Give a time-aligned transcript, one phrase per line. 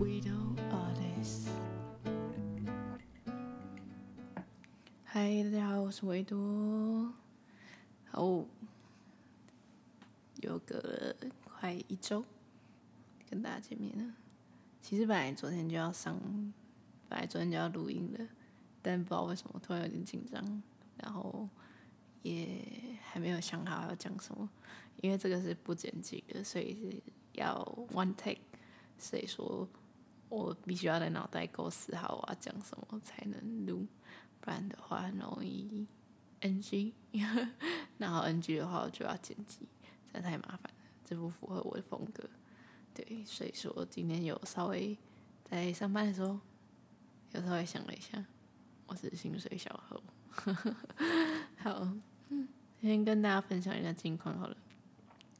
[0.00, 1.46] Widow Attis。
[5.04, 7.12] 嗨，大家好，我是维多。
[8.06, 8.22] 好，
[10.40, 12.24] 又隔了快一周
[13.28, 14.14] 跟大家见面了。
[14.80, 16.18] 其实本来昨天就要上，
[17.06, 18.26] 本来昨天就要录音了，
[18.80, 20.62] 但不知道为什么突然有点紧张，
[20.96, 21.46] 然后
[22.22, 22.64] 也
[23.02, 24.48] 还没有想好要讲什么，
[25.02, 28.40] 因为这个是不剪辑的，所以是要 one take，
[28.96, 29.68] 所以说
[30.30, 33.86] 我必须要在脑袋构思好我要讲什么才能录，
[34.40, 35.86] 不然的话很容易
[36.40, 36.94] NG，
[37.98, 39.68] 然后 NG 的话我就要剪辑，
[40.12, 40.70] 这太麻烦了，
[41.04, 42.24] 这不符合我的风格。
[42.94, 44.96] 对，所以说今天有稍微
[45.44, 46.38] 在上班的时候，
[47.32, 48.24] 有稍微想了一下，
[48.86, 50.02] 我是薪水小猴。
[51.58, 51.88] 好，
[52.80, 54.56] 先跟大家分享一下近况好了。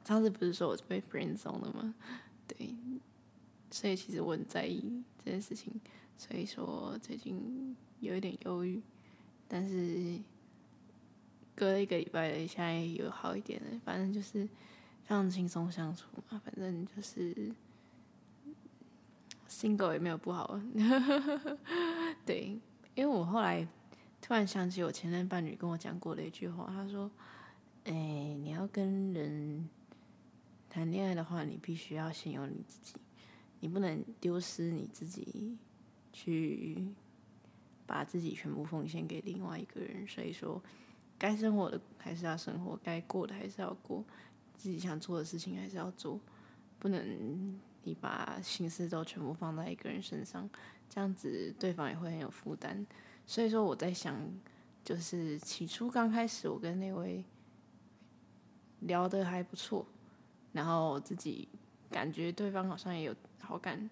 [0.03, 1.95] 上次不是说我是被 friend zone 了吗？
[2.47, 2.75] 对，
[3.71, 5.73] 所以其实我很在意这件事情，
[6.15, 8.79] 所以说最近有一点忧郁，
[9.47, 10.19] 但是
[11.55, 14.47] 隔了一个礼拜了，现在有好一点了，反正就是。
[15.03, 17.51] 非常轻松相处嘛，反正就是
[19.49, 20.57] single 也没有不好。
[22.25, 22.57] 对，
[22.95, 23.67] 因为我后来
[24.21, 27.11] 突然想起我前任伴侣跟我讲过的一句话，他说
[27.83, 29.67] ：“哎、你要跟人
[30.69, 32.95] 谈恋爱的话，你必须要先有你自己，
[33.61, 35.57] 你不能丢失你自己，
[36.11, 36.85] 去
[37.87, 40.05] 把自己全部奉献给另外一个人。
[40.05, 40.61] 所以说，
[41.17, 44.03] 该生活的还是要生活，该过的还是要过。”
[44.57, 46.19] 自己想做的事情还是要做，
[46.77, 50.47] 不能你把心思都全部放在一个人身上，
[50.87, 52.85] 这样子对方也会很有负担。
[53.25, 54.15] 所以说我在想，
[54.83, 57.23] 就是起初刚开始我跟那位
[58.81, 59.83] 聊得还不错，
[60.51, 61.49] 然后自己
[61.91, 63.89] 感觉对方好像也有好感，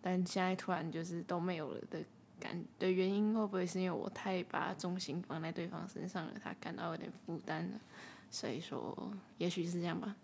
[0.00, 2.04] 但现在突然就是都没有了的
[2.38, 7.80] 感的原因，会不会是因为我太把重心放在对方身上了，他感到有点负担了？
[8.30, 10.14] 所以说，也许是这样吧。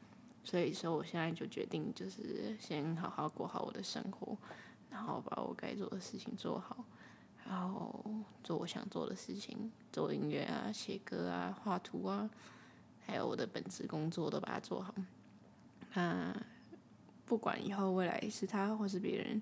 [0.44, 4.36] 所以说，我现在就决定，就是先好好过好我的生活，
[4.90, 6.84] 然后把我该做的事情做好，
[7.48, 8.04] 然后
[8.42, 12.28] 做我想做的事情，做音乐啊、写歌啊、画图啊，
[13.06, 14.94] 还有我的本职工作都把它做好。
[15.94, 16.36] 那
[17.26, 19.40] 不管以后未来是他或是别人，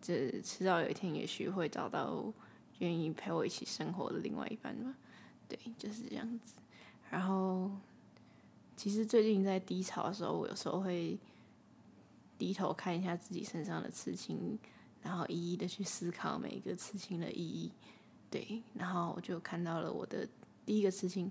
[0.00, 2.32] 这迟早有一天，也许会找到
[2.78, 4.94] 愿意陪我一起生活的另外一半吧。
[5.48, 6.54] 对，就是这样子。
[7.10, 7.70] 然后，
[8.76, 11.18] 其实最近在低潮的时候，我有时候会
[12.38, 14.58] 低头看一下自己身上的刺青，
[15.02, 17.70] 然后一一的去思考每一个刺青的意义。
[18.30, 20.26] 对，然后我就看到了我的
[20.64, 21.30] 第一个刺青。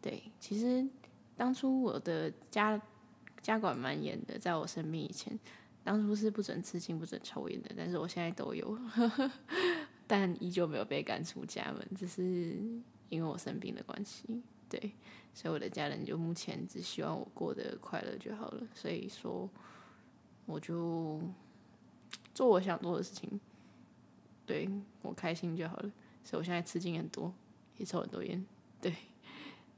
[0.00, 0.86] 对，其实
[1.36, 2.80] 当初我的家
[3.46, 5.38] 家管蛮严的，在我生病以前，
[5.84, 7.70] 当初是不准吃青、不准抽烟的。
[7.76, 8.76] 但是我现在都有，
[10.04, 12.56] 但依旧没有被赶出家门，只是
[13.08, 14.42] 因为我生病的关系。
[14.68, 14.92] 对，
[15.32, 18.66] 所以我的家人就目前只希望我过得快乐就好了。
[18.74, 19.48] 所以说，
[20.44, 21.20] 我就
[22.34, 23.38] 做我想做的事情，
[24.44, 24.68] 对，
[25.02, 25.92] 我开心就好了。
[26.24, 27.32] 所以我现在吃进很多，
[27.76, 28.44] 也抽很多烟。
[28.80, 28.92] 对，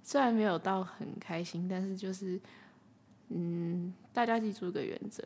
[0.02, 2.40] 虽然没有到很开心，但是就是，
[3.28, 5.22] 嗯，大家记住一个原则，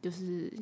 [0.00, 0.52] 就是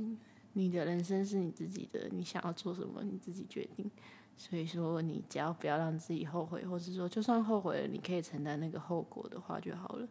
[0.53, 3.91] 你的人生是你自己的，你想要做什么，你自己决定。
[4.39, 10.07] 所以说，你只要不要让自己后悔，或是说，就算后悔了，你可以承担那个后果的话就好了。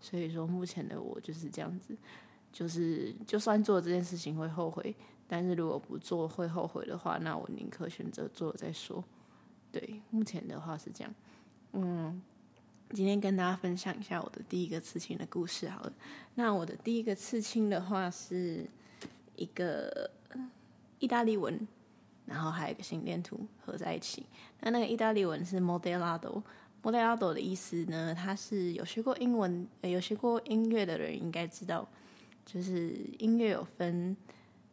[0.00, 1.96] 所以说，目前的我就是这样子，
[2.52, 4.94] 就是就算做这件事情会后悔，
[5.26, 9.02] 但是如果不做会后悔的话，那我宁可选择做了再说。
[9.72, 11.14] 对，目前的话是这样。
[11.72, 12.20] 嗯，
[12.92, 15.92] 今天跟大家分享一下我的第一个刺青的故事好了。
[16.34, 18.66] 那我的第一个刺青的话是
[19.36, 20.10] 一个
[20.98, 21.66] 意大利文。
[22.26, 24.24] 然后还有一个心电图合在一起。
[24.60, 31.88] 那那个意大利文是 moderato，moderato 的意思呢，它是有学过英文、呃有学过音乐的人应该知道，
[32.46, 34.16] 就是音乐有分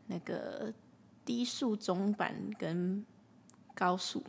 [0.05, 0.71] 那个
[1.25, 3.03] 低速、中板跟
[3.73, 4.23] 高速。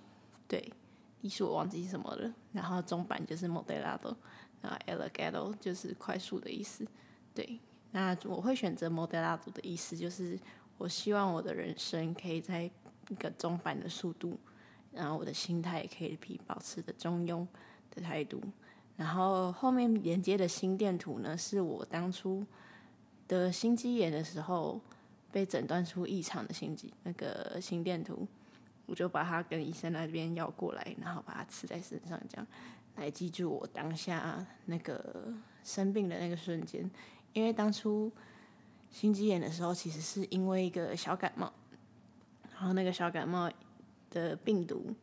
[0.46, 0.72] 对，
[1.20, 2.32] 低速我忘记是什么了。
[2.58, 4.12] 然后中板就是 moderato，
[4.60, 6.84] 然后 allegretto 就是快速的意思。
[7.32, 7.60] 对，
[7.92, 10.36] 那我会选择 moderato 的意思，就是
[10.76, 12.68] 我希望我的人生可以在
[13.08, 14.36] 一个中板的速度，
[14.92, 17.46] 然后我的心态也可以比保持的中庸
[17.94, 18.42] 的态度。
[18.96, 22.44] 然后后面连接的心电图呢，是我当初
[23.28, 24.80] 的心肌炎的时候
[25.30, 28.26] 被诊断出异常的心肌那个心电图，
[28.88, 32.46] 我就把它跟医生那边要过来，然后把它刺在身上，这样
[32.96, 35.32] 来记住我当下那个
[35.62, 36.90] 生病的那个瞬间。
[37.34, 38.10] 因为当初
[38.90, 41.52] 心肌炎的时候，其实是因为一个小感冒，
[42.50, 43.52] 然后那个小感冒
[44.10, 44.94] 的病毒，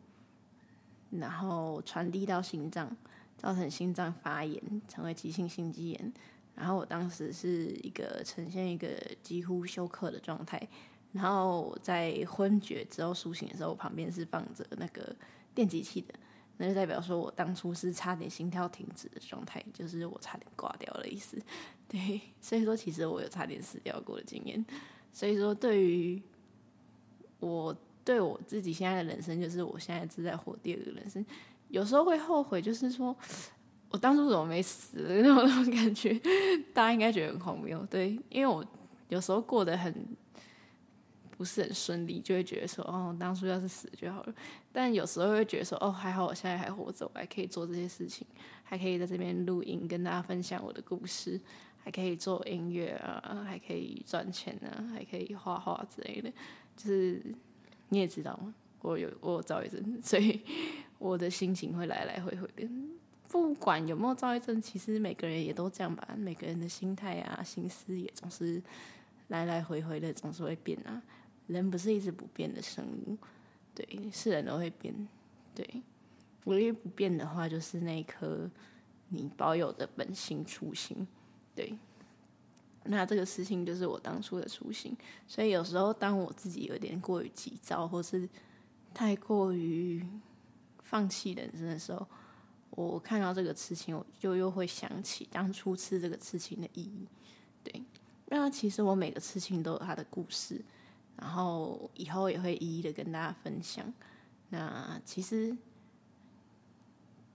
[1.12, 2.98] 然后传递到心脏，
[3.38, 6.14] 造成心脏发炎，成为急性心肌炎。
[6.56, 10.68] 然后我当时是一个呈现一个几乎休克的状态，
[11.16, 15.16] 然后在昏厥之后苏醒的时候，我旁边是放着那个
[15.54, 16.14] 电击器的。
[16.58, 21.42] 那就代表说，我当初是差点心跳停止的状态，就是我差点挂掉的意思。
[21.88, 24.66] 对，所以说其实我有差点死掉过的经验。
[25.14, 26.22] 所以说，对于
[27.40, 27.74] 我
[28.04, 31.26] 对我自己现在的人生，就是我现在是在活第二个人生，
[31.70, 33.16] 有时候会后悔，就是说
[33.90, 36.14] 我当初怎么没死那种那 种感觉，
[36.74, 37.86] 大家应该觉得很荒谬。
[37.90, 38.66] 对，因为我
[39.08, 39.94] 有时候过得很。
[41.38, 44.34] 不是很顺利，就会觉得说，哦，当初要是死就好了。
[44.72, 48.26] 但有时候会觉得说，哦，还好我现在还活着，我还可以做这些事情，
[48.64, 51.40] 还可以在这边录音，跟大家分享我的故事，
[51.84, 56.32] 还可以做音乐啊，还可以赚钱啊，还可以画画之类的。
[56.76, 57.22] 就是
[57.90, 58.54] 你也知道吗？
[58.82, 60.42] 我有我有躁郁症，所以
[61.00, 62.70] 我的心情会来来回回的。
[63.28, 66.08] 不管有没有躁郁症，其实每个人也都这样吧。
[66.16, 68.62] 每个人的心态啊，心思也总是
[69.30, 71.02] 来来回回的，总是会变啊。
[71.48, 73.18] 人不是一直不变的生物，
[73.74, 74.94] 对，是人都会变，
[75.54, 75.84] 对，
[76.46, 78.50] 唯一不变的话就是那一颗
[79.10, 81.08] 你保有的本心初心，
[81.56, 81.78] 对。
[82.88, 84.96] 那这个事情就是我当初的初心，
[85.28, 88.30] 所以有时候当我自己有点过于急躁，或是
[88.94, 90.06] 太过于
[90.84, 92.08] 放弃人生的时候，
[92.70, 97.08] 我看到这个事情，我就又会想起当初吃这个事情的意义，
[97.64, 97.84] 对。
[98.28, 100.64] 那其实我每个事情都有它的故事。
[101.18, 103.94] 然后以后也会一一的跟大家分享。
[104.50, 105.56] 那其实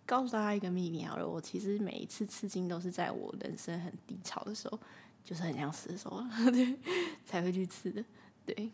[0.07, 4.79] 告诉大家一个秘密好了，我其实每一次刺青都是在我人生很低潮的时候，
[5.25, 6.79] 就是很想死的时候， 对，
[7.25, 8.05] 才会去刺的。
[8.47, 8.71] 对，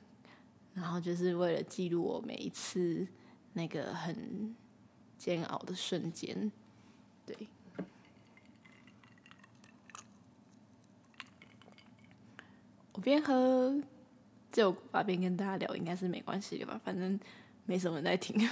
[0.75, 3.06] 然后就是为了记录我每一次
[3.55, 4.55] 那个很
[5.19, 6.50] 煎熬的瞬间。
[7.25, 7.49] 对，
[12.93, 13.82] 我边喝。
[14.56, 17.20] 就把边跟大家聊，应该是没关系的吧，反正
[17.67, 18.35] 没什么人在听。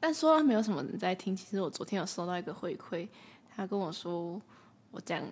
[0.00, 3.06] 但说到没有什么人在听，其实我昨天有收到一个回馈，
[3.54, 4.42] 他跟我说
[4.90, 5.22] 我讲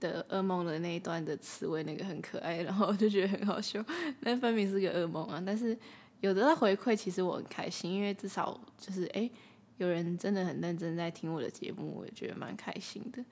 [0.00, 3.84] 的噩梦的那一段的词汇那个很可爱，然后我就觉得很好笑。
[4.20, 5.42] 那分明是个噩梦啊！
[5.44, 5.76] 但是
[6.20, 9.30] 有得到回馈，其实我很开心，因为至少就是哎、
[9.76, 13.22] 有人真的很认真在听我的节目，我也觉得蛮开心的。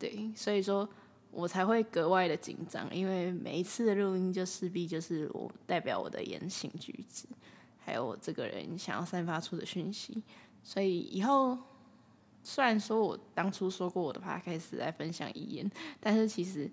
[0.00, 0.88] 对，所以说。
[1.30, 7.26] 我才会格外的紧张，因为每一次的录音就势必就是我代表我的言行举止，
[7.78, 10.22] 还有我这个人想要散发出的讯息。
[10.62, 11.56] 所以以后
[12.42, 15.70] 虽然说我当初说过我的 podcast 在分享遗言，
[16.00, 16.70] 但是其实。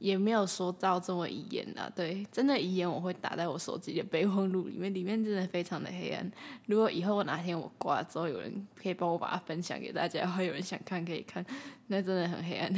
[0.00, 6.30] 也没有说到这么遗言啦，对，真的遗言我会打在我手机的备忘录里面，里面真的非常的黑暗。
[6.66, 11.44] 如果以后我哪天我挂之后，有人可以帮我把它分享给大家，或有人想看可以看，
[11.88, 12.72] 那真的很黑暗。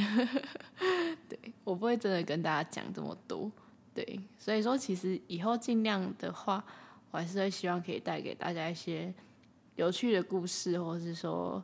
[1.30, 3.50] 对，我不会真的跟大家讲这么多，
[3.94, 6.64] 对，所以说其实以后尽量的话，
[7.12, 9.14] 我还是会希望可以带给大家一些
[9.76, 11.62] 有趣的故事，或者是说，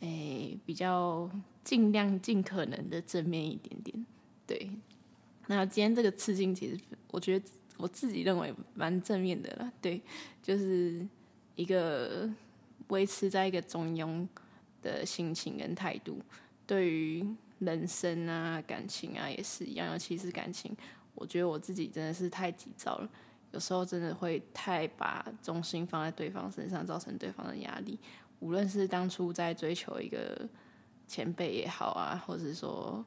[0.00, 1.28] 诶，比较
[1.64, 4.06] 尽量尽可能的正面一点点，
[4.46, 4.70] 对。
[5.46, 6.78] 那今天这个刺青，其实
[7.10, 7.46] 我觉得
[7.78, 9.72] 我自己认为蛮正面的啦。
[9.80, 10.02] 对，
[10.42, 11.06] 就是
[11.56, 12.28] 一个
[12.88, 14.28] 维持在一个中庸
[14.82, 16.20] 的心情跟态度，
[16.66, 17.26] 对于
[17.58, 20.76] 人生啊、感情啊也是一样，尤其是感情，
[21.14, 23.08] 我觉得我自己真的是太急躁了，
[23.52, 27.98] 有时候真的会太把重心放在对方身上，造成对方的压力。
[28.40, 30.48] 无论是当初在追求一个
[31.06, 33.04] 前辈也好啊，或者说。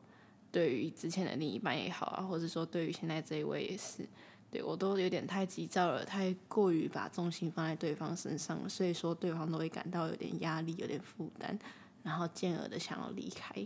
[0.54, 4.06] 对于之前的另一半也好啊，或者说对于现在这一位也是，
[4.52, 11.58] 对我都有点太急躁了，太过于把重心放在对方身上了，所以说对方都会感到有点压力、有点负担，
[12.04, 13.66] 然后进而的想要离开，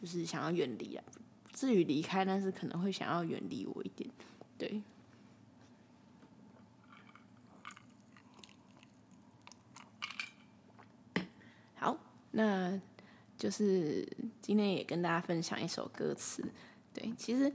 [0.00, 1.04] 就是想要远离啊。
[1.52, 4.10] 至于离开，但是可能会想要远离我一点，
[4.56, 4.82] 对。
[11.74, 11.96] 好，
[12.30, 12.80] 那。
[13.36, 14.06] 就是
[14.42, 16.44] 今天也跟大家分享一首歌词，
[16.92, 17.50] 对，其实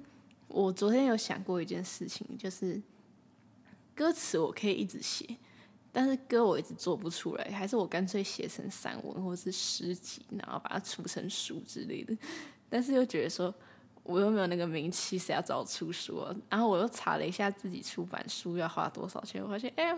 [0.47, 2.81] 我昨天有想过一件事情，就是
[3.93, 5.37] 歌词我可以一直写，
[5.95, 12.13] 但是歌我一直做不出来，还是我干脆写成散文或是诗集，然后把它出成书之类的。
[12.69, 13.53] 但是又觉得说，
[14.03, 16.35] 我又没有那个名气，谁要找我出书啊？
[16.49, 19.95] 然后我又查了一下自己出版书要花多少钱，我发现，哎。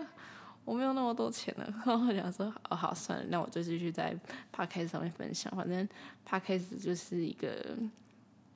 [0.64, 4.14] 我没有那么多钱了，然后我想说，哦，好，算了，那我就继续在
[4.52, 5.50] p o d c a s 上面分享。
[5.56, 5.88] 反正
[6.26, 7.74] p o d c a s 就是一个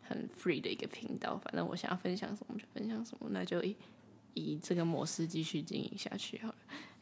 [0.02, 3.74] 很 free 的一个频道，反正我想要分享什么就分享什么，那就以
[4.34, 6.54] 以这个模式继续经营下去好了。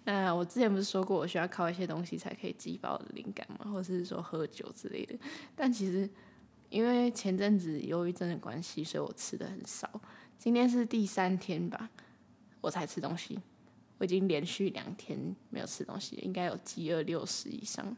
[0.05, 5.15] 那我之前不是说过，我需要靠一些东西才可以激发我的灵感嘛，或者是说喝酒之类的。
[5.55, 6.09] 但其实
[6.69, 9.89] 因为前阵子忧郁症的关系，所以我吃的很少。
[10.39, 11.91] 今天是第三天吧，
[12.61, 13.39] 我才吃东西。
[13.99, 15.19] 我已经连续两天
[15.51, 17.95] 没有吃东西，应该有饥饿六十以上。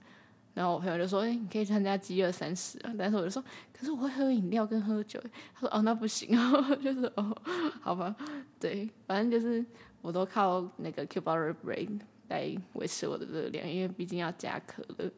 [0.55, 3.43] 然后我朋友就说：“哎、你可以参加饥饿三十啊！”但是我就说
[3.73, 5.19] ：“可是我会喝饮料跟喝酒。”
[5.55, 7.35] 他说：“哦，那不行哦。”就是哦，
[7.81, 8.15] 好吧，
[8.61, 9.65] 对，反正就是
[10.03, 15.11] 我都靠那个 Cube Power Brain 来维持我的热量，因为毕竟要加可乐。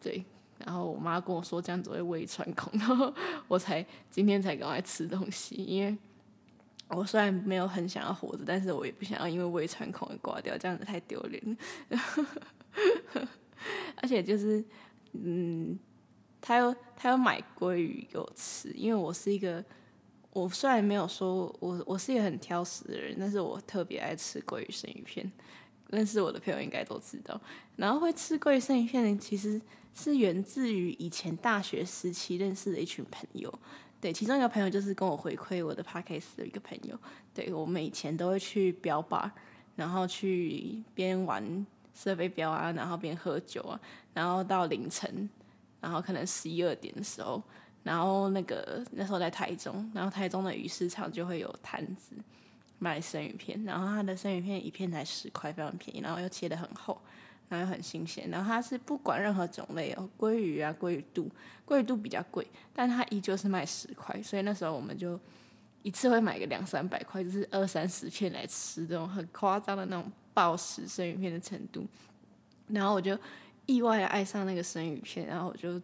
[0.00, 0.24] 对，
[0.58, 3.14] 然后我妈跟我说这样子会胃穿孔，然后
[3.46, 5.96] 我才今天才赶快吃东西，因为
[6.88, 11.56] 我虽然没有很想要活着，但是我也不想要因为胃穿孔而挂掉，这样子太丢脸。
[14.02, 14.64] 而且就是，
[15.12, 15.78] 嗯，
[16.40, 19.62] 他又他又买鲑鱼给我吃，因为我是一个，
[20.32, 25.30] 我虽然没有说我我是一个很挑食的人，但是我特别爱吃鲑鱼生鱼片，
[25.88, 27.40] 认识我的朋友应该都知道。
[27.76, 29.60] 然后会吃鲑鱼生鱼片，其实
[29.94, 33.52] 是源自于以前大学时期认识的一群朋友。
[34.00, 36.98] 对，其中一个朋友就是跟我回馈我的 podcast 的一个朋友。
[37.34, 39.34] 对，我们以前都会去标吧，
[39.76, 41.66] 然后去边玩。
[41.92, 43.78] 设备标啊，然后边喝酒啊，
[44.14, 45.28] 然后到凌晨，
[45.80, 47.42] 然后可能十一二点的时候，
[47.82, 52.12] 然后那个那时候在台中，然后台中的鱼市场就会有摊子
[52.78, 57.00] 卖生鱼片，然后它的生鱼片一片才十块，非常便宜，然后又切得很厚，
[57.48, 61.30] 然后又很新鲜，然后它是不管任何种类哦，鲑鱼啊、鲑鱼肚，
[61.66, 65.18] 鲑鱼肚比较贵，但它依旧是卖十块，所以那时候我们就
[65.82, 70.10] 一次会买个两三百块，就是二三十片来吃，这种很夸张的那种。
[70.32, 71.84] 暴食生鱼片的程度，
[72.68, 73.18] 然后我就
[73.66, 75.78] 意外的爱上那个生鱼片，然后我就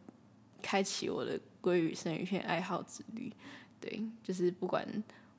[0.63, 3.33] 开启我的鲑鱼生鱼片爱好之旅。
[3.81, 4.87] 对，就是不管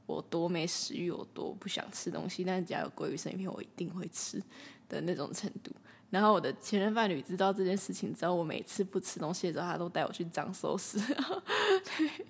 [0.06, 4.42] 我多没食欲，我多不想吃东西，但只要有鲑鱼生鱼片，我一定会吃
[4.90, 5.72] 的那种程度。
[6.10, 11.00] 然后我的前任伴侣知道这件事情之后，我每次不吃东西的时候，他都带我去藏寿司，
[11.98, 12.26] 对，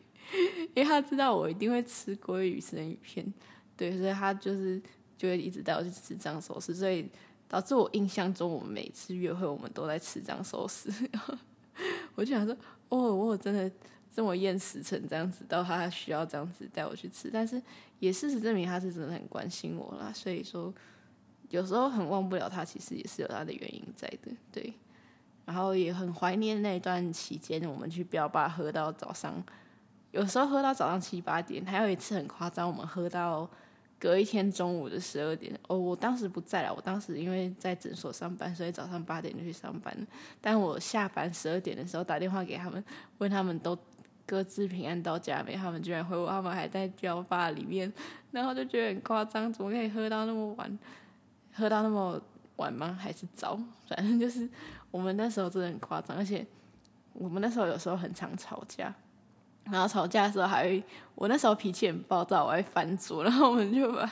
[0.75, 3.33] 因为他知道我一定会吃鲑鱼生鱼片，
[3.75, 4.81] 对，所以他就是。
[5.17, 7.09] 就会一直带我去吃藏寿司，所以
[7.47, 10.93] 导致我印象中，我们每次约会，我们都在吃藏寿司。
[12.13, 12.55] 我就想说，
[12.89, 13.69] 哦，我真的
[14.13, 17.61] 这么厌食成这样子，到他需要这样子带我去吃，但是
[17.99, 20.11] 也事实证明他是真的很关心我啦。
[20.13, 20.73] 所以说，
[21.49, 24.31] 有时候很忘不了他，其实也是有他的原因在的。
[24.51, 24.73] 对，
[25.45, 29.43] 然后也很怀念那段期间，我们去标吧喝到早上，
[30.11, 33.49] 有时候喝到早上七八点，还有一次很夸张，我们喝到。
[33.99, 36.73] 隔一天中午的十二点，哦，我当时不在了。
[36.73, 39.95] 我当时因为在诊所上班，所以早上八点就去上班。
[40.39, 42.83] 但我下班十二点的时候打电话给他们，
[43.17, 43.75] 问他们都
[44.25, 45.55] 各自平安到家没？
[45.55, 47.91] 他们居然回我，他们还在酒吧里面。
[48.29, 50.79] 然后就觉得很夸张，怎么可以喝到那么晚？
[51.53, 52.21] 喝到那么
[52.57, 52.95] 晚吗？
[53.01, 53.59] 还是早？
[53.87, 54.47] 反正就是
[54.91, 56.45] 我们那时候真的很夸张，而且
[57.13, 58.93] 我们那时候有时候很常吵架。
[59.71, 60.83] 然后吵架的时候还会，
[61.15, 64.09] 我那时候脾气很暴躁，我会翻桌，然后我们就把，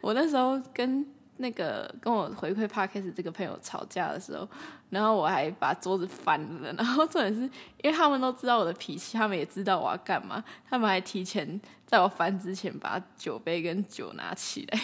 [0.00, 1.06] 我那时候跟
[1.38, 4.48] 那个跟我回馈 Podcast 这个朋友吵架的时候，
[4.90, 14.80] 然后我还把桌子翻了，然后重点是因为他们都知道我的脾气，他们也知道我要干嘛，他们还提前在我翻之前把酒杯跟酒拿起来，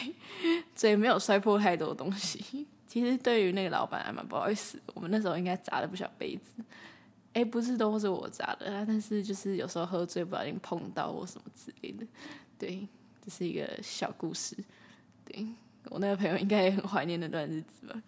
[0.75, 2.66] 所以没有摔破太多东西。
[2.87, 6.62] 其实对于那个老板还蛮不好意思，我们那时候应该砸了不少杯子。
[7.34, 12.06] 哎、不是都是我砸的啊，但是就是有时候喝醉不小心碰到或什么之类的，
[12.56, 12.86] 对，
[13.20, 14.56] 这是一个小故事。
[15.24, 15.46] 对，
[15.90, 18.02] 我那个朋友应该也很怀念那段日子吧？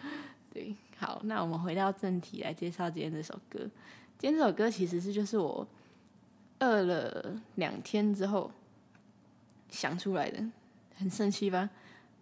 [0.53, 3.59] 对，好，那我们回到正题来介绍今天这首歌。
[4.19, 5.67] 今天这首歌其实是就是我
[6.61, 8.51] 饿了两天之后
[9.69, 10.43] 想出来的，
[10.95, 11.69] 很生气吧？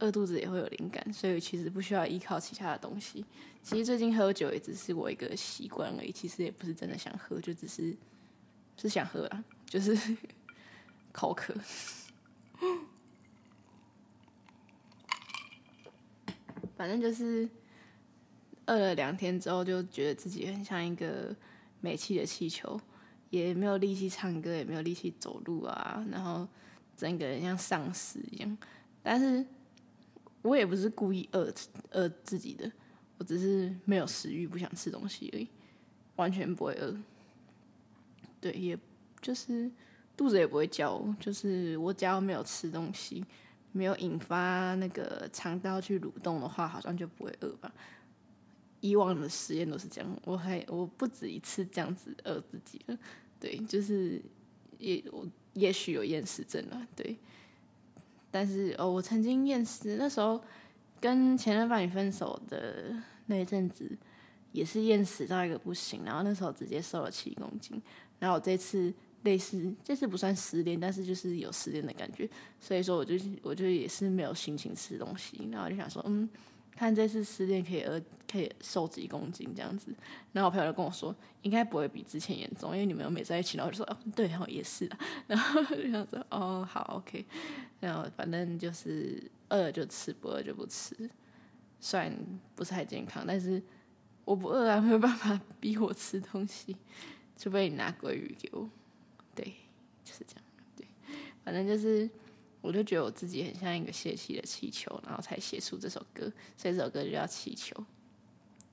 [0.01, 3.25] 饿肚子也会有灵感，所以其实不需要依靠其他的东西。
[3.63, 7.97] 其实最近喝酒也只是我一个习惯而已，其实也不是真的想喝，就只是
[8.77, 9.97] 是想喝啦，就是
[11.13, 11.55] 口渴。
[16.77, 17.49] 反正就是
[18.67, 21.35] 饿了两天之后，就觉得自己很像一个
[21.81, 22.79] 没气的气球，
[23.31, 26.47] 也没有力气唱歌，也没有力气走路啊，然后
[26.97, 28.59] 整个人像丧尸一样，
[29.03, 29.47] 但是。
[30.45, 31.51] 我也不是故意饿
[31.93, 32.71] 饿自己的，
[33.17, 35.49] 我只是没有食欲，不想吃东西而已，
[36.17, 36.95] 完全不会饿。
[38.43, 38.79] 对，也
[39.23, 39.71] 就是
[40.15, 43.25] 肚子也不会叫，就是我只要没有吃东西，
[43.73, 47.73] 没有引发那个肠道去蠕动的话，好像就不会饿吧。
[48.81, 52.99] 以往的实验都是这样，我还我不止一次这样子饿自己了。
[53.41, 54.21] 对，就是
[54.79, 57.17] 也我也许有厌食症了，对。
[58.35, 60.43] 但是哦，我曾经厌食，那时候
[61.01, 62.93] 跟前任伴侣分手的
[63.27, 63.89] 那一阵子，
[64.51, 67.81] 也是厌食到一个不行，然后那时候直接瘦了七公斤。
[68.19, 76.29] 然后我这次类似，这次不算失恋，但是就是有失恋的感觉，所以说我就我就也是没有心情吃东西，然后就想说，嗯。
[76.77, 78.01] 看这次失恋可以呃
[78.31, 79.95] 可以瘦几公斤这样子，
[80.33, 83.57] 然后我朋友就跟我说，应该不会比之前严重，因为你们又没在一起。
[83.57, 87.25] 然后我就说哦对哦也是啊， 然后就想说哦好 OK，
[87.81, 91.09] 然后反正就是饿了就吃，不饿就不吃。
[91.81, 92.13] 虽然
[92.57, 93.63] 不是太健康，但是
[94.25, 96.77] 我不饿啊，没有办法 逼我吃东西，
[97.37, 98.69] 除非你拿鲑鱼给我。
[99.35, 99.45] 对，
[100.03, 100.45] 就是这样。
[100.77, 100.87] 对，
[101.45, 102.11] 反正就是。
[102.65, 107.77] 我就觉得我自己很像一个泄气的气球，然后才写出这首歌，所以这首歌就叫《气球》。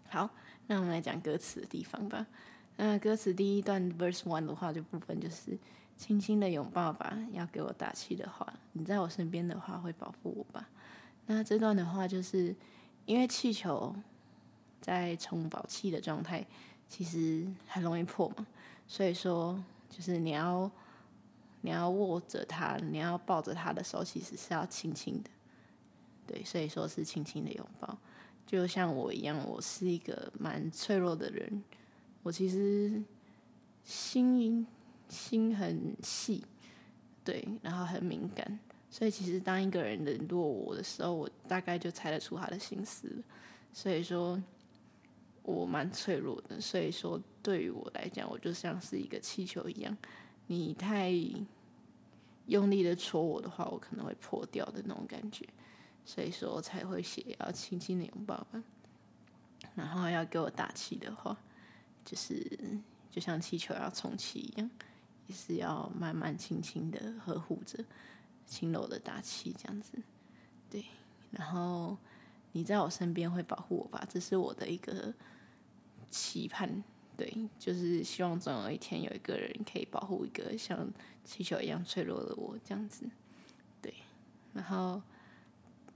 [0.07, 0.29] 好，
[0.67, 2.25] 那我们来讲歌词的地方吧。
[2.77, 5.57] 那歌词第一段 verse one 的话，就部分就是
[5.97, 10.69] 轻轻的拥抱吧，要给我打气的话，你在我身边的话会保护我吧。
[11.25, 12.55] 那这段的话，就是
[13.05, 13.93] 因为气球
[14.79, 16.47] 在充饱气的状态，
[16.87, 18.47] 其实很容易破嘛，
[18.87, 20.71] 所以说就是你要。
[21.61, 25.29] 你要握着它，你要抱着它的时候，其实是要轻轻的，
[26.27, 27.97] 对，所以说是轻轻的拥抱。
[28.45, 31.63] 就像我一样，我是一个蛮脆弱的人，
[32.23, 33.01] 我其实
[33.83, 34.67] 心
[35.07, 36.43] 心很细，
[37.23, 43.07] 对，然后很敏感，所以其实当一个人冷落我的时候，我大概就猜得出他的心思。
[43.73, 44.41] 所以说，
[45.43, 46.59] 我蛮脆弱的。
[46.59, 49.97] 所以说，对于我来讲，我就像是一个气球一样。
[50.51, 51.09] 你太
[52.47, 55.47] 用力的戳我的话，我可能会破掉的那种感觉，
[56.03, 58.61] 所以说我才会写要轻轻的拥抱吧。
[59.75, 61.37] 然后要给我打气的话，
[62.03, 62.59] 就是
[63.09, 64.69] 就像气球要充气一样，
[65.27, 67.85] 也是要慢慢轻轻的呵护着，
[68.45, 69.97] 轻柔的打气这样子。
[70.69, 70.83] 对，
[71.31, 71.97] 然后
[72.51, 75.13] 你在我身边会保护我吧，这是我的一个
[76.09, 76.83] 期盼。
[77.21, 80.91] 对，就是希望总有一天有一个人可以保护一个像
[81.23, 83.07] 气球一样脆弱的我，这样子。
[83.79, 83.93] 对，
[84.53, 84.99] 然后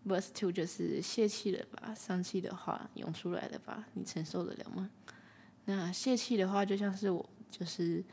[0.06, 4.92] verse two 就是泄气了吧，丧气的话涌出来了吧，你承受得了吗？
[5.66, 8.04] 那泄气的话，就像是我，就是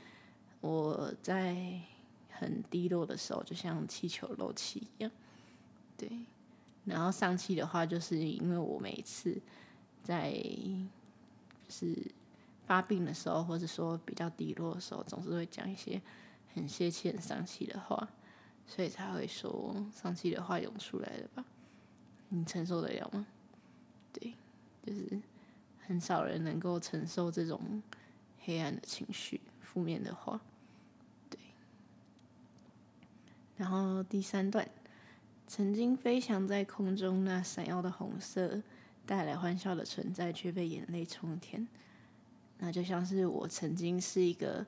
[0.63, 1.83] 我在
[2.31, 5.13] 很低落的时候，就像气球漏气一样。
[5.99, 6.09] 对，
[6.87, 9.39] 然后丧气的话，就是因为我每一次
[10.03, 10.33] 在
[11.69, 11.95] 是。
[12.73, 16.01] 发病的时候，或者说比较低落的时候，总是会讲一些
[16.55, 18.09] 很泄气、很丧气的话，
[18.67, 21.45] 所以才会说丧气的话涌出来了吧？
[22.31, 23.27] 你承受得了吗？
[24.11, 24.33] 对，
[24.87, 25.21] 就是
[25.87, 27.83] 很少人能够承受这种
[28.41, 30.41] 黑暗的情绪、负面的话。
[31.29, 31.39] 对。
[33.59, 34.67] 然后第三段，
[35.47, 38.63] 曾经飞翔在空中，那闪耀的红色，
[39.05, 41.69] 带来欢笑的存在，却被眼泪冲天。
[42.65, 44.65] 那就像是我曾经是一个，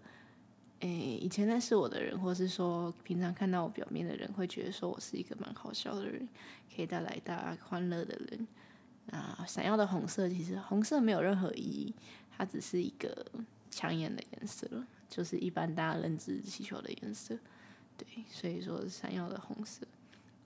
[0.81, 6.29] 诶、以前认识我的人，或是说平常看到我表面的人，会觉得说我是一个蛮好笑的人，
[6.75, 8.49] 可以带来大家欢乐的人。
[9.13, 11.95] 啊，闪耀的红色，其实红色没有任何意义，
[12.37, 13.25] 它只是一个
[13.71, 14.69] 抢眼的颜色，
[15.09, 17.39] 就是一般大家认知气球的颜色。
[17.97, 19.87] 对，所以说闪耀的红色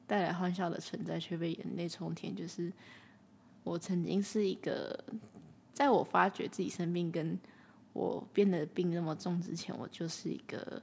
[0.06, 2.36] 带来欢笑的存在，却被眼泪冲天。
[2.36, 2.70] 就是
[3.64, 5.02] 我曾经是一个。
[5.78, 7.38] 在我发觉自己生病，跟
[7.92, 10.82] 我变得病那么重之前，我就是一个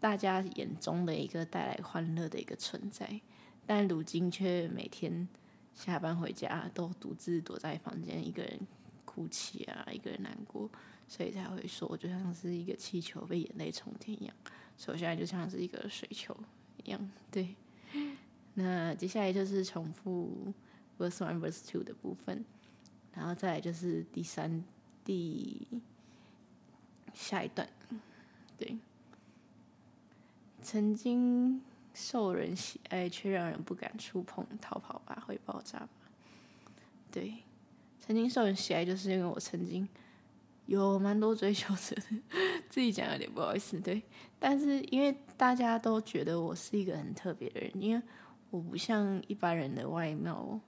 [0.00, 3.20] 大家眼中的一个带来欢乐的一个存在。
[3.66, 5.28] 但如今却每天
[5.74, 8.58] 下班回家都独自躲在房间，一个人
[9.04, 10.70] 哭泣啊，一个人难过，
[11.06, 14.34] 所以才会说，我就像是一个气球被眼泪冲天一样。
[14.78, 16.34] 所以我现在就像是一个水球
[16.82, 17.10] 一样。
[17.30, 17.54] 对，
[18.54, 20.54] 那接下来就是重复
[20.98, 22.42] verse one verse two 的部分。
[23.18, 24.62] 然后再来就是第三、
[25.04, 25.66] 第
[27.12, 27.68] 下一段，
[28.56, 28.78] 对，
[30.62, 31.60] 曾经
[31.92, 35.88] 受人喜爱却让人不敢触碰，逃跑吧，会爆炸吧。
[37.10, 37.34] 对，
[37.98, 39.88] 曾经受人喜爱，就是因为我曾经
[40.66, 42.22] 有蛮多追求者的，
[42.70, 43.80] 自己讲有点不好意思。
[43.80, 44.00] 对，
[44.38, 48.02] 但是因为大家都觉得我是一个很特别的人，因为
[48.50, 50.60] 我不像一般人的外貌。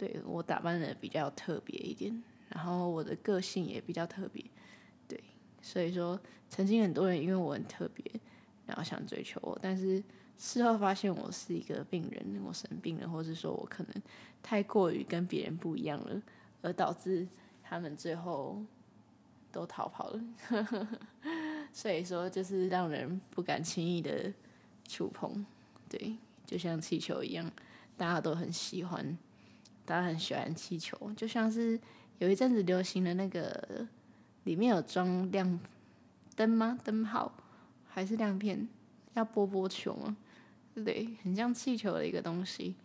[0.00, 4.42] 对，我打扮的比较特别一点，然后我的个性也比较特别，
[5.06, 5.22] 对，
[5.60, 8.02] 所以说曾经很多人因为我很特别，
[8.64, 10.02] 然后想追求我，但是
[10.38, 14.02] 事后发现我是一个病人，我生病了，或是说我可能
[14.42, 16.22] 太过于跟别人不一样了，
[16.62, 17.28] 而导致
[17.62, 18.64] 他们最后
[19.52, 20.24] 都逃跑了。
[21.74, 24.32] 所以说就是让人不敢轻易的
[24.88, 25.44] 触碰，
[25.90, 27.52] 对，就像气球一样，
[27.98, 29.18] 大家都很喜欢，
[29.90, 31.76] 大家很喜欢气球，就像是
[32.18, 33.88] 有一阵子流行的那个，
[34.44, 35.58] 里面有装亮
[36.36, 36.78] 灯吗？
[36.84, 37.32] 灯泡
[37.88, 38.68] 还是亮片？
[39.14, 40.16] 要波波球吗？
[40.76, 42.76] 对，很像气球的一个东西，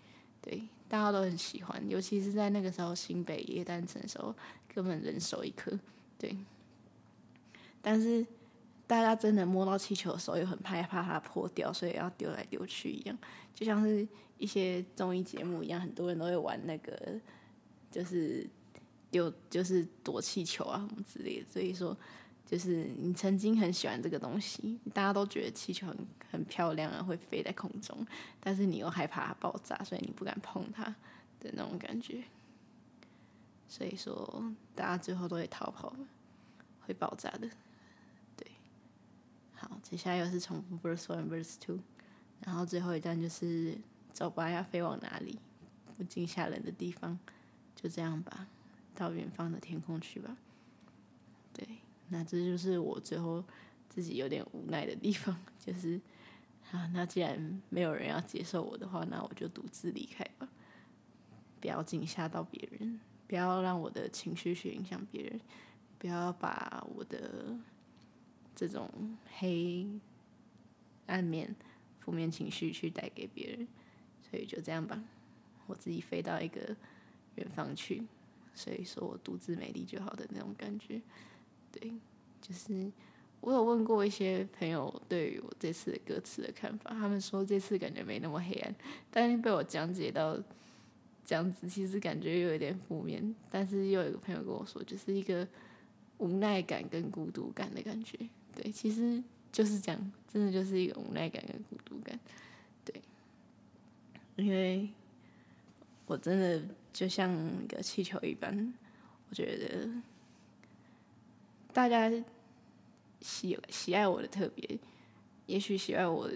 [0.41, 4.33] 对，大家都很喜欢，尤其是在那个时候新北耶诞城的时候，
[4.73, 5.79] 根本人手一颗，
[6.17, 6.35] 对。
[7.83, 8.25] 但是
[8.87, 13.15] 大家真的摸到气球的时候，又很害怕它破掉，所以要丢来丢去一样，
[13.53, 17.19] 就像是一些综艺节目一样，很多人都会玩那个，
[17.91, 18.47] 就是
[19.09, 21.97] 丢，就是躲气球啊什么之类的，所以说。
[22.47, 25.97] 就是你曾经很喜欢这个东西，大家都觉得气球很
[26.29, 28.05] 很漂亮啊，会飞在空中，
[28.39, 30.83] 但是你又害怕它爆炸，所以你不敢碰它
[31.39, 32.23] 的那种感觉。
[33.67, 35.95] 所以说，大家最后都会逃跑，
[36.81, 37.49] 会爆炸的。
[38.37, 38.47] 对，
[39.55, 41.79] 好，接下来又是重复 verse one verse two，
[42.41, 43.75] 然后最后一段就是
[44.15, 45.37] 走吧，要飞往哪里？
[45.97, 47.19] 不惊吓人的地方，
[47.75, 48.47] 就这样吧，
[48.95, 50.37] 到远方的天空去吧。
[51.53, 51.67] 对。
[52.07, 53.43] 那这就是我最后
[53.89, 55.99] 自己有点无奈的地方， 就是
[56.71, 60.47] 啊，那既然没有人要接受我的话，那我就独自离开吧，
[61.59, 65.41] 不要惊吓到别人，不要让我的情绪去影响别人，
[65.97, 67.57] 不要把我的
[68.55, 68.89] 这种
[69.39, 69.87] 黑
[71.07, 71.55] 暗面、
[71.99, 73.67] 负面情绪去带给别人，
[74.29, 75.01] 所以就这样吧，
[75.67, 76.75] 我自己飞到一个
[77.35, 78.03] 远方去，
[78.53, 81.01] 所以说我独自美丽就好的那种感觉。
[81.71, 81.91] 对，
[82.41, 82.91] 就是
[83.41, 88.75] 我有问过一些朋友对于我这次的歌词的看法，他们说这次感觉没那么黑暗，
[89.11, 90.41] 但是被我讲解到
[91.25, 93.35] 这样子，其实感觉又有点负面。
[93.51, 95.47] 但是又有一个朋友跟我说，就是一个
[96.17, 98.17] 无奈感跟孤独感的感觉。
[98.55, 102.17] 对，其实就是这样，真的就是一个无奈感跟孤独感。
[104.35, 104.89] 因为
[106.05, 108.73] 我真的就像一个气球一般，
[109.29, 109.89] 我觉得。
[111.73, 112.09] 大家
[113.19, 114.79] 喜喜爱我的特别，
[115.45, 116.29] 也许喜爱我，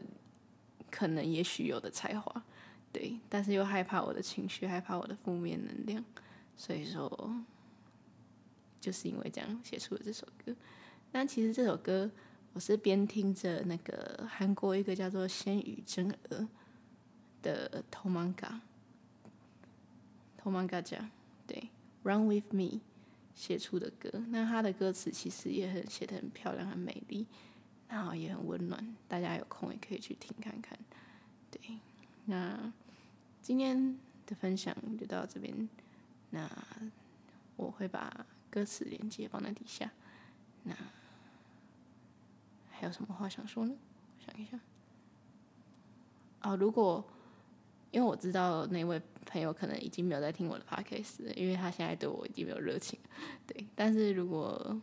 [0.91, 2.43] 可能也许有的才华，
[2.91, 6.03] 对，但是又害怕我的情绪，害怕我的负面能量，
[6.57, 7.41] 所以说，
[8.81, 10.53] 就是因为这样写出了这首歌。
[11.09, 12.11] 但其实这首歌，
[12.51, 16.45] 我是边听着那个韩国一个叫做仙羽真娥
[17.41, 21.09] 的 Tomanga，Tomanga 讲，
[21.45, 21.69] 对
[22.03, 22.79] ，Run with me。
[23.35, 27.25] 写出的歌，那他的歌词其实也很写得很漂亮，很美丽，
[27.87, 28.97] 然后也很温暖。
[29.07, 30.77] 大家有空也可以去听看看。
[31.49, 31.79] 对，
[32.25, 32.73] 那
[33.41, 35.69] 今天的分享就到这边。
[36.31, 36.51] 那
[37.55, 39.89] 我会把歌词连接放在底下。
[40.63, 40.75] 那
[42.69, 43.73] 还有什么话想说呢？
[44.19, 44.59] 想一下。
[46.41, 47.05] 哦，如果。
[47.91, 52.99] 因为我知道那位朋友可能已经没有在听我的 podcast 了，因为他现在对我已经没有热情。
[53.47, 54.79] 对，但是如果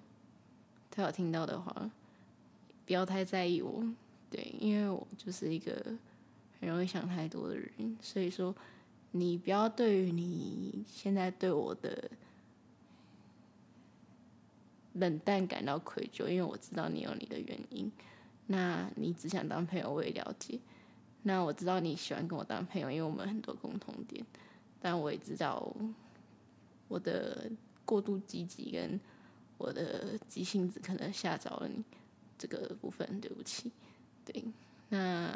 [0.90, 1.90] 他有听到的话，
[2.84, 3.84] 不要太在意我。
[4.30, 5.72] 对，因为我就是一个
[6.60, 8.54] 很容易想太多的人，所以说
[9.12, 12.10] 你不要对于你现在对我的
[14.94, 17.90] 冷淡感到愧疚，因为我知道你有你的原因。
[18.48, 20.58] 那你只想当朋友，我也了解。
[21.26, 24.24] 那我知道你喜欢跟我当朋友，因为我们很多共同点。
[24.80, 25.74] 但我也知道
[26.86, 27.50] 我的
[27.84, 29.00] 过度积极跟
[29.58, 31.82] 我的急性子可能吓着了你，
[32.38, 33.72] 这个部分对不起。
[34.24, 34.44] 对，
[34.90, 35.34] 那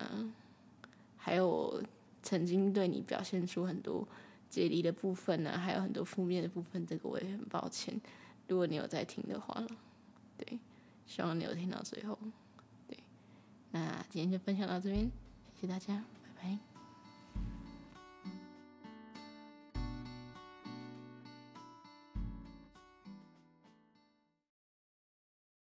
[1.16, 1.82] 还有
[2.22, 4.06] 曾经对你表现出很多
[4.48, 8.00] 解离的部分呢、还有很多负面的部分，这个我也很抱歉。
[8.46, 9.66] 如果你有在听的话，
[10.38, 10.56] 对，
[11.04, 12.16] 希望你有听到最后。
[12.86, 12.96] 对，
[13.72, 15.10] 那今天就分享到这边。
[15.60, 16.69] 谢大家，拜拜。